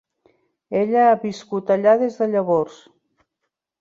[0.79, 2.81] Ella ha viscut allà des de llavors.